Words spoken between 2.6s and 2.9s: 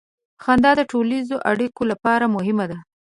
ده.